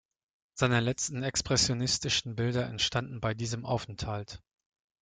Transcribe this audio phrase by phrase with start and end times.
[0.55, 4.41] Seine letzten expressionistischen Bilder entstanden bei diesem Aufenthalt.